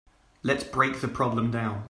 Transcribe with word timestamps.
Let's 0.41 0.63
break 0.63 0.99
the 1.01 1.07
problem 1.07 1.51
down. 1.51 1.79